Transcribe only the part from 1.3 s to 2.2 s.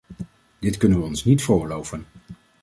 veroorloven.